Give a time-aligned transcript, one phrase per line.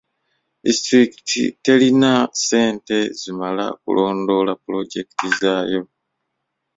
[0.63, 5.81] Disitulikiti telina ssente zimala kulondoola pulojekiti zaayo.